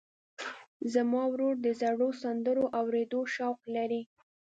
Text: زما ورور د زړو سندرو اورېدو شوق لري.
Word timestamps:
زما 0.93 1.23
ورور 1.31 1.55
د 1.65 1.67
زړو 1.81 2.09
سندرو 2.21 2.65
اورېدو 2.79 3.21
شوق 3.35 3.59
لري. 3.75 4.01